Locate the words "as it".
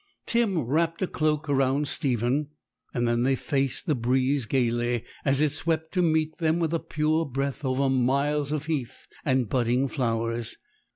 5.23-5.51